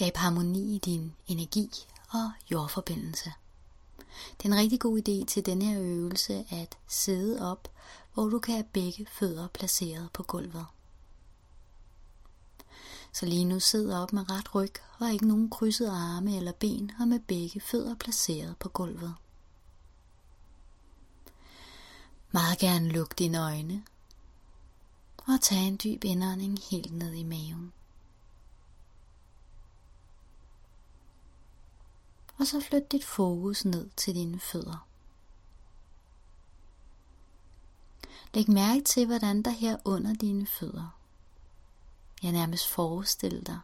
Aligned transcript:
Skab 0.00 0.16
harmoni 0.16 0.74
i 0.74 0.78
din 0.78 1.14
energi 1.26 1.70
og 2.10 2.30
jordforbindelse. 2.50 3.32
Det 4.38 4.44
er 4.44 4.52
en 4.52 4.58
rigtig 4.58 4.80
god 4.80 4.98
idé 4.98 5.24
til 5.26 5.46
denne 5.46 5.64
her 5.64 5.80
øvelse 5.80 6.44
at 6.50 6.78
sidde 6.88 7.50
op, 7.50 7.68
hvor 8.14 8.28
du 8.28 8.38
kan 8.38 8.54
have 8.54 8.64
begge 8.64 9.06
fødder 9.12 9.48
placeret 9.48 10.10
på 10.12 10.22
gulvet. 10.22 10.66
Så 13.12 13.26
lige 13.26 13.44
nu 13.44 13.60
sidder 13.60 13.98
op 13.98 14.12
med 14.12 14.30
ret 14.30 14.54
ryg 14.54 14.72
og 14.98 15.12
ikke 15.12 15.28
nogen 15.28 15.50
krydsede 15.50 15.90
arme 15.90 16.36
eller 16.36 16.52
ben 16.52 16.92
og 17.00 17.08
med 17.08 17.20
begge 17.20 17.60
fødder 17.60 17.94
placeret 17.94 18.56
på 18.56 18.68
gulvet. 18.68 19.14
Meget 22.30 22.58
gerne 22.58 22.88
luk 22.88 23.18
dine 23.18 23.42
øjne 23.42 23.84
og 25.18 25.40
tag 25.42 25.58
en 25.58 25.78
dyb 25.84 26.04
indånding 26.04 26.58
helt 26.70 26.92
ned 26.92 27.12
i 27.12 27.22
maven. 27.22 27.72
Og 32.40 32.46
så 32.46 32.60
flyt 32.60 32.92
dit 32.92 33.04
fokus 33.04 33.64
ned 33.64 33.88
til 33.96 34.14
dine 34.14 34.40
fødder. 34.40 34.86
Læg 38.34 38.50
mærke 38.50 38.84
til, 38.84 39.06
hvordan 39.06 39.42
der 39.42 39.50
her 39.50 39.76
under 39.84 40.14
dine 40.14 40.46
fødder 40.46 41.00
jeg 42.22 42.32
nærmest 42.32 42.68
forestille 42.68 43.40
dig, 43.40 43.58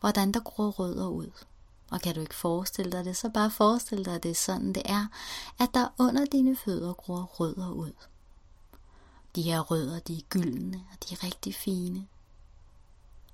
hvordan 0.00 0.32
der 0.32 0.40
gror 0.40 0.70
rødder 0.70 1.08
ud. 1.08 1.30
Og 1.90 2.00
kan 2.00 2.14
du 2.14 2.20
ikke 2.20 2.34
forestille 2.34 2.92
dig 2.92 3.04
det, 3.04 3.16
så 3.16 3.28
bare 3.28 3.50
forestil 3.50 4.04
dig, 4.04 4.14
at 4.14 4.22
det 4.22 4.30
er 4.30 4.34
sådan, 4.34 4.72
det 4.72 4.82
er, 4.84 5.06
at 5.58 5.68
der 5.74 5.88
under 5.98 6.24
dine 6.24 6.56
fødder 6.56 6.92
gror 6.92 7.22
rødder 7.22 7.70
ud. 7.70 7.92
De 9.34 9.42
her 9.42 9.60
rødder, 9.60 9.98
de 9.98 10.16
er 10.16 10.22
gyldne, 10.28 10.84
og 10.92 11.08
de 11.08 11.14
er 11.14 11.24
rigtig 11.24 11.54
fine. 11.54 12.06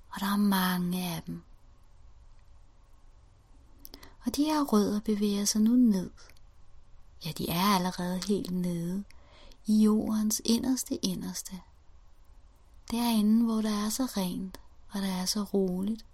Og 0.09 0.19
der 0.19 0.33
er 0.33 0.37
mange 0.37 1.15
af 1.15 1.23
dem. 1.23 1.43
Og 4.25 4.35
de 4.35 4.43
her 4.43 4.63
rødder 4.63 4.99
bevæger 4.99 5.45
sig 5.45 5.61
nu 5.61 5.71
ned. 5.71 6.09
Ja, 7.25 7.31
de 7.31 7.49
er 7.49 7.75
allerede 7.75 8.21
helt 8.27 8.51
nede 8.51 9.03
i 9.65 9.83
jordens 9.83 10.41
inderste 10.45 10.95
inderste. 10.95 11.61
Derinde, 12.91 13.45
hvor 13.45 13.61
der 13.61 13.85
er 13.85 13.89
så 13.89 14.05
rent, 14.05 14.59
og 14.89 15.01
der 15.01 15.11
er 15.11 15.25
så 15.25 15.43
roligt, 15.43 16.05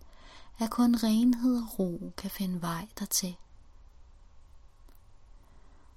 at 0.60 0.70
kun 0.70 0.96
renhed 0.96 1.58
og 1.58 1.80
ro 1.80 2.14
kan 2.18 2.32
finde 2.32 2.62
vej 2.62 2.88
dertil. 3.00 3.36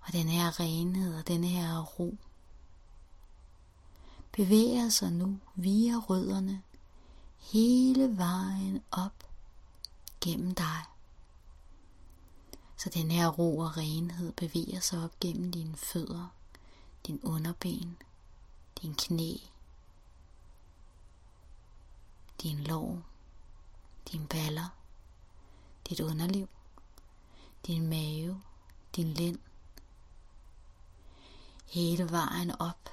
Og 0.00 0.12
den 0.12 0.28
her 0.28 0.60
renhed 0.60 1.18
og 1.18 1.28
den 1.28 1.44
her 1.44 1.82
ro 1.82 2.16
bevæger 4.32 4.88
sig 4.88 5.12
nu 5.12 5.38
via 5.54 5.94
rødderne 5.96 6.62
hele 7.38 8.16
vejen 8.18 8.82
op 8.90 9.30
gennem 10.20 10.54
dig. 10.54 10.91
Så 12.82 12.90
den 12.90 13.10
her 13.10 13.28
ro 13.28 13.58
og 13.58 13.76
renhed 13.76 14.32
bevæger 14.32 14.80
sig 14.80 15.04
op 15.04 15.20
gennem 15.20 15.52
dine 15.52 15.76
fødder, 15.76 16.34
din 17.06 17.20
underben, 17.22 17.96
din 18.82 18.94
knæ, 18.94 19.36
din 22.42 22.64
lår, 22.64 23.02
din 24.12 24.26
baller, 24.26 24.68
dit 25.88 26.00
underliv, 26.00 26.48
din 27.66 27.88
mave, 27.88 28.42
din 28.96 29.14
lænd, 29.14 29.38
hele 31.66 32.10
vejen 32.10 32.60
op 32.60 32.88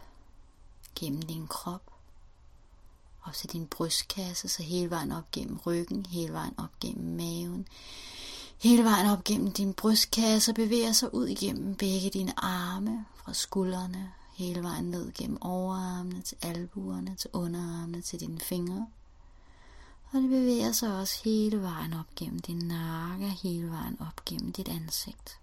gennem 0.96 1.22
din 1.22 1.48
krop, 1.48 1.92
op 3.24 3.34
til 3.34 3.50
din 3.50 3.68
brystkasse, 3.68 4.48
så 4.48 4.64
hele 4.64 4.90
vejen 4.90 5.12
op 5.12 5.32
gennem 5.32 5.58
ryggen, 5.58 6.06
hele 6.06 6.34
vejen 6.34 6.60
op 6.60 6.80
gennem 6.80 7.16
maven, 7.18 7.68
hele 8.60 8.84
vejen 8.84 9.10
op 9.10 9.24
gennem 9.24 9.52
din 9.52 9.74
brystkasse, 9.74 10.54
bevæger 10.54 10.92
sig 10.92 11.14
ud 11.14 11.28
igennem 11.28 11.76
begge 11.76 12.10
dine 12.10 12.40
arme, 12.40 13.06
fra 13.16 13.34
skuldrene, 13.34 14.12
hele 14.34 14.64
vejen 14.64 14.86
ned 14.86 15.12
gennem 15.14 15.38
overarmene, 15.42 16.22
til 16.22 16.38
albuerne, 16.42 17.16
til 17.16 17.30
underarmene, 17.34 18.02
til 18.02 18.20
dine 18.20 18.40
fingre, 18.40 18.88
og 20.12 20.22
det 20.22 20.30
bevæger 20.30 20.72
sig 20.72 21.00
også 21.00 21.22
hele 21.24 21.62
vejen 21.62 21.94
op 21.94 22.16
gennem 22.16 22.40
din 22.40 22.58
nakke, 22.58 23.30
hele 23.30 23.70
vejen 23.70 23.98
op 24.02 24.26
gennem 24.26 24.52
dit 24.52 24.68
ansigt. 24.68 25.40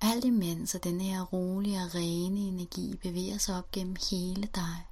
Alt 0.00 0.24
imens 0.24 0.74
at 0.74 0.84
den 0.84 1.00
her 1.00 1.22
rolige 1.22 1.78
og 1.78 1.94
rene 1.94 2.40
energi 2.40 2.96
bevæger 3.02 3.38
sig 3.38 3.58
op 3.58 3.70
gennem 3.70 3.96
hele 4.10 4.48
dig. 4.54 4.86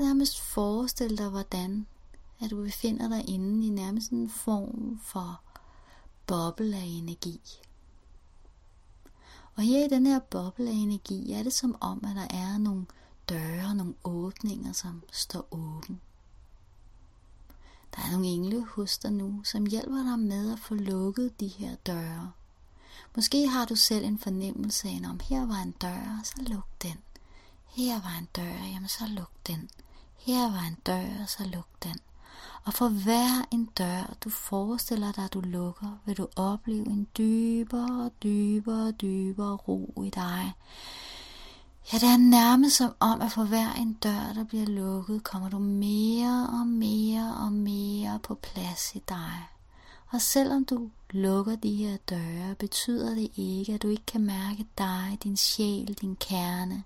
Nærmest 0.00 0.40
forestille 0.40 1.16
dig, 1.16 1.28
hvordan 1.28 1.86
at 2.40 2.50
du 2.50 2.62
befinder 2.62 3.08
dig 3.08 3.28
inde 3.28 3.66
i 3.66 3.70
nærmest 3.70 4.10
en 4.10 4.30
form 4.30 5.00
for 5.02 5.40
boble 6.26 6.76
af 6.76 6.84
energi. 6.86 7.40
Og 9.54 9.62
her 9.62 9.84
i 9.84 9.88
den 9.88 10.06
her 10.06 10.18
boble 10.18 10.68
af 10.68 10.74
energi 10.74 11.32
er 11.32 11.42
det 11.42 11.52
som 11.52 11.76
om, 11.80 12.04
at 12.04 12.16
der 12.16 12.36
er 12.36 12.58
nogle 12.58 12.86
døre, 13.28 13.74
nogle 13.74 13.94
åbninger, 14.04 14.72
som 14.72 15.02
står 15.12 15.48
åben. 15.50 16.00
Der 17.96 18.02
er 18.02 18.10
nogle 18.10 18.26
engle 18.26 18.64
hos 18.64 18.98
dig 18.98 19.12
nu, 19.12 19.40
som 19.44 19.66
hjælper 19.66 20.02
dig 20.02 20.18
med 20.18 20.52
at 20.52 20.58
få 20.58 20.74
lukket 20.74 21.40
de 21.40 21.48
her 21.48 21.74
døre. 21.74 22.32
Måske 23.16 23.48
har 23.48 23.64
du 23.64 23.74
selv 23.76 24.04
en 24.04 24.18
fornemmelse 24.18 24.88
af, 24.88 25.00
om 25.10 25.20
her 25.28 25.46
var 25.46 25.62
en 25.62 25.72
dør, 25.72 26.20
så 26.24 26.34
luk 26.42 26.66
den. 26.82 26.98
Her 27.66 28.00
var 28.00 28.18
en 28.18 28.28
dør, 28.36 28.64
jamen 28.72 28.88
så 28.88 29.06
luk 29.06 29.30
den. 29.46 29.70
Her 30.20 30.50
var 30.50 30.66
en 30.68 30.76
dør, 30.86 31.26
så 31.26 31.44
luk 31.44 31.68
den. 31.82 31.98
Og 32.64 32.74
for 32.74 32.88
hver 32.88 33.44
en 33.50 33.64
dør, 33.64 34.14
du 34.24 34.30
forestiller 34.30 35.12
dig, 35.12 35.28
du 35.32 35.40
lukker, 35.40 35.98
vil 36.04 36.16
du 36.16 36.28
opleve 36.36 36.86
en 36.86 37.06
dybere, 37.18 38.10
dybere, 38.22 38.92
dybere 38.92 39.56
ro 39.56 40.02
i 40.06 40.10
dig. 40.10 40.52
Ja, 41.92 41.98
det 41.98 42.08
er 42.08 42.16
nærmest 42.16 42.76
som 42.76 42.94
om, 43.00 43.20
at 43.20 43.32
for 43.32 43.44
hver 43.44 43.72
en 43.72 43.92
dør, 43.92 44.32
der 44.34 44.44
bliver 44.44 44.66
lukket, 44.66 45.24
kommer 45.24 45.48
du 45.48 45.58
mere 45.58 46.48
og 46.60 46.66
mere 46.66 47.34
og 47.36 47.52
mere 47.52 48.18
på 48.22 48.34
plads 48.34 48.94
i 48.94 49.02
dig. 49.08 49.48
Og 50.10 50.20
selvom 50.20 50.64
du 50.64 50.90
lukker 51.10 51.56
de 51.56 51.74
her 51.74 51.96
døre, 51.96 52.54
betyder 52.58 53.14
det 53.14 53.30
ikke, 53.36 53.74
at 53.74 53.82
du 53.82 53.88
ikke 53.88 54.06
kan 54.06 54.20
mærke 54.20 54.66
dig, 54.78 55.18
din 55.22 55.36
sjæl, 55.36 55.96
din 56.00 56.16
kerne. 56.16 56.82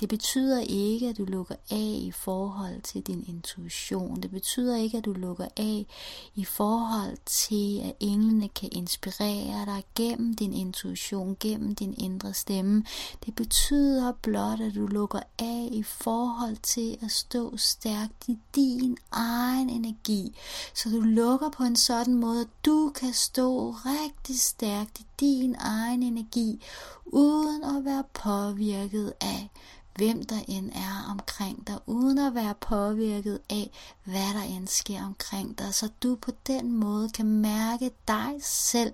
Det 0.00 0.08
betyder 0.08 0.60
ikke, 0.60 1.08
at 1.08 1.18
du 1.18 1.24
lukker 1.24 1.54
af 1.70 1.98
i 2.00 2.10
forhold 2.10 2.82
til 2.82 3.02
din 3.02 3.24
intuition. 3.28 4.22
Det 4.22 4.30
betyder 4.30 4.76
ikke, 4.76 4.98
at 4.98 5.04
du 5.04 5.12
lukker 5.12 5.48
af 5.56 5.86
i 6.34 6.44
forhold 6.44 7.16
til, 7.26 7.80
at 7.84 7.92
englene 8.00 8.48
kan 8.48 8.68
inspirere 8.72 9.66
dig 9.66 9.84
gennem 9.94 10.34
din 10.34 10.52
intuition, 10.52 11.36
gennem 11.40 11.74
din 11.74 11.94
indre 11.98 12.34
stemme. 12.34 12.84
Det 13.26 13.34
betyder 13.34 14.12
blot, 14.12 14.60
at 14.60 14.74
du 14.74 14.86
lukker 14.86 15.20
af 15.38 15.68
i 15.72 15.82
forhold 15.82 16.56
til 16.56 16.98
at 17.02 17.10
stå 17.10 17.56
stærkt 17.56 18.28
i 18.28 18.38
din 18.54 18.96
egen 19.12 19.70
energi. 19.70 20.36
Så 20.74 20.90
du 20.90 21.00
lukker 21.00 21.50
på 21.50 21.62
en 21.62 21.76
sådan 21.76 22.14
måde, 22.14 22.40
at 22.40 22.48
du 22.64 22.92
kan 22.94 23.12
stå 23.12 23.55
rigtig 23.62 24.40
stærkt 24.40 25.00
i 25.00 25.06
din 25.20 25.56
egen 25.58 26.02
energi, 26.02 26.62
uden 27.06 27.64
at 27.64 27.84
være 27.84 28.04
påvirket 28.14 29.12
af, 29.20 29.50
hvem 29.96 30.24
der 30.24 30.40
end 30.48 30.70
er 30.72 31.10
omkring 31.10 31.66
dig, 31.66 31.78
uden 31.86 32.18
at 32.18 32.34
være 32.34 32.54
påvirket 32.60 33.38
af, 33.50 33.70
hvad 34.04 34.34
der 34.34 34.42
end 34.42 34.66
sker 34.66 35.04
omkring 35.04 35.58
dig, 35.58 35.74
så 35.74 35.88
du 36.02 36.16
på 36.16 36.30
den 36.46 36.72
måde 36.72 37.08
kan 37.08 37.26
mærke 37.26 37.90
dig 38.08 38.32
selv 38.42 38.92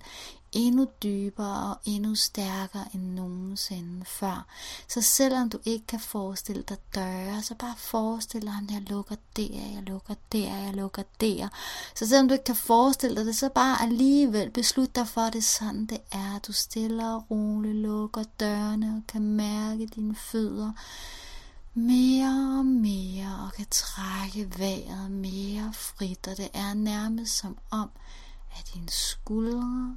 endnu 0.53 0.87
dybere 1.03 1.71
og 1.71 1.77
endnu 1.85 2.15
stærkere 2.15 2.85
end 2.95 3.03
nogensinde 3.03 4.05
før. 4.05 4.47
Så 4.89 5.01
selvom 5.01 5.51
du 5.51 5.59
ikke 5.65 5.87
kan 5.87 6.01
forestille 6.01 6.63
dig 6.63 6.77
døre, 6.95 7.43
så 7.43 7.55
bare 7.55 7.75
forestil 7.77 8.43
dig, 8.43 8.55
at 8.69 8.75
jeg 8.75 8.83
lukker 8.83 9.17
der, 9.37 9.73
jeg 9.75 9.83
lukker 9.87 10.15
der, 10.33 10.57
jeg 10.57 10.75
lukker 10.75 11.03
der. 11.21 11.49
Så 11.95 12.09
selvom 12.09 12.29
du 12.29 12.33
ikke 12.35 12.45
kan 12.45 12.57
forestille 12.57 13.17
dig 13.17 13.27
det, 13.27 13.37
så 13.37 13.49
bare 13.49 13.83
alligevel 13.83 14.51
beslut 14.51 14.97
dig 14.97 15.09
for, 15.09 15.21
at 15.21 15.33
det 15.33 15.39
er 15.39 15.43
sådan, 15.43 15.87
det 15.87 16.01
er. 16.13 16.39
Du 16.47 16.53
stiller 16.53 17.15
og 17.15 17.25
roligt 17.31 17.77
lukker 17.77 18.25
dørene 18.41 18.95
og 18.97 19.03
kan 19.09 19.23
mærke 19.23 19.87
dine 19.87 20.15
fødder 20.15 20.73
mere 21.75 22.59
og 22.59 22.67
mere 22.67 23.45
og 23.47 23.53
kan 23.53 23.67
trække 23.71 24.59
vejret 24.59 25.11
mere 25.11 25.73
frit, 25.73 26.29
og 26.29 26.37
det 26.37 26.49
er 26.55 26.75
nærmest 26.75 27.37
som 27.37 27.59
om, 27.71 27.91
at 28.59 28.71
dine 28.75 28.89
skuldre 28.89 29.97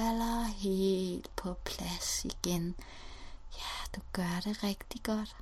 falder 0.00 0.42
helt 0.42 1.36
på 1.36 1.54
plads 1.64 2.24
igen. 2.24 2.74
Ja, 3.56 3.86
du 3.96 4.00
gør 4.12 4.40
det 4.44 4.62
rigtig 4.62 5.02
godt. 5.02 5.36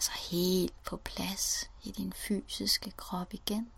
Så 0.00 0.10
helt 0.30 0.84
på 0.84 0.96
plads 0.96 1.70
i 1.82 1.90
din 1.90 2.12
fysiske 2.12 2.90
krop 2.90 3.34
igen. 3.34 3.70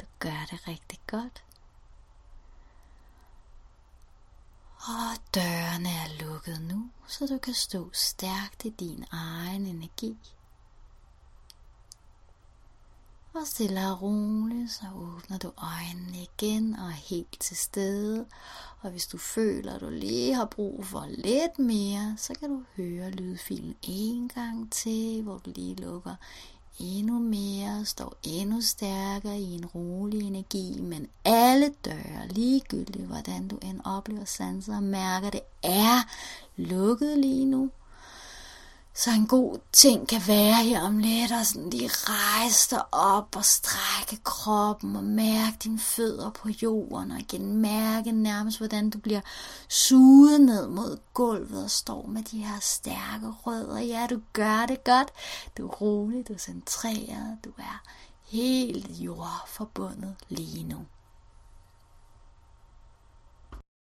Du 0.00 0.06
gør 0.18 0.46
det 0.50 0.68
rigtig 0.68 0.98
godt. 1.06 1.44
Og 4.76 5.34
dørene 5.34 5.88
er 5.88 6.24
lukket 6.24 6.60
nu, 6.60 6.90
så 7.06 7.26
du 7.26 7.38
kan 7.38 7.54
stå 7.54 7.90
stærkt 7.92 8.64
i 8.64 8.70
din 8.70 9.04
egen 9.10 9.66
energi. 9.66 10.18
Og 13.34 13.46
stille 13.46 13.86
og 13.86 14.02
roligt, 14.02 14.72
så 14.72 14.84
åbner 14.96 15.38
du 15.38 15.52
øjnene 15.56 16.18
igen 16.22 16.76
og 16.76 16.86
er 16.86 16.90
helt 17.08 17.40
til 17.40 17.56
stede. 17.56 18.26
Og 18.80 18.90
hvis 18.90 19.06
du 19.06 19.18
føler, 19.18 19.74
at 19.74 19.80
du 19.80 19.88
lige 19.90 20.34
har 20.34 20.44
brug 20.44 20.86
for 20.86 21.06
lidt 21.08 21.58
mere, 21.58 22.14
så 22.18 22.34
kan 22.34 22.48
du 22.48 22.62
høre 22.76 23.10
lydfilen 23.10 23.74
en 23.82 24.28
gang 24.28 24.72
til, 24.72 25.22
hvor 25.22 25.38
du 25.38 25.52
lige 25.54 25.74
lukker 25.74 26.14
endnu 26.78 27.18
mere, 27.18 27.84
står 27.84 28.16
endnu 28.22 28.60
stærkere 28.60 29.40
i 29.40 29.54
en 29.54 29.66
rolig 29.66 30.22
energi, 30.22 30.80
men 30.80 31.08
alle 31.24 31.74
døre, 31.84 32.28
ligegyldigt 32.28 33.06
hvordan 33.06 33.48
du 33.48 33.58
end 33.62 33.80
oplever 33.84 34.24
sanser 34.24 34.76
og 34.76 34.82
mærker, 34.82 35.30
det 35.30 35.40
er 35.62 36.08
lukket 36.56 37.18
lige 37.18 37.46
nu. 37.46 37.70
Så 38.94 39.10
en 39.10 39.26
god 39.26 39.58
ting 39.72 40.08
kan 40.08 40.22
være 40.26 40.64
her 40.64 40.82
om 40.82 40.98
lidt, 40.98 41.32
og 41.32 41.46
sådan 41.46 41.70
lige 41.70 41.90
rejse 41.92 42.70
dig 42.70 42.94
op 42.94 43.36
og 43.36 43.44
strække 43.44 44.22
kroppen 44.24 44.96
og 44.96 45.04
mærke 45.04 45.56
dine 45.64 45.78
fødder 45.78 46.30
på 46.30 46.48
jorden, 46.62 47.10
og 47.10 47.18
igen 47.18 47.56
mærke 47.56 48.12
nærmest, 48.12 48.58
hvordan 48.58 48.90
du 48.90 48.98
bliver 48.98 49.20
suget 49.68 50.40
ned 50.40 50.68
mod 50.68 50.98
gulvet 51.14 51.64
og 51.64 51.70
står 51.70 52.06
med 52.06 52.22
de 52.22 52.44
her 52.44 52.60
stærke 52.60 53.26
rødder. 53.28 53.78
Ja, 53.78 54.06
du 54.10 54.20
gør 54.32 54.66
det 54.66 54.84
godt. 54.84 55.08
Du 55.58 55.68
er 55.68 55.72
rolig, 55.72 56.28
du 56.28 56.32
er 56.32 56.38
centreret, 56.38 57.38
du 57.44 57.50
er 57.58 57.82
helt 58.22 58.86
jordforbundet 58.90 60.14
lige 60.28 60.64
nu. 60.64 60.78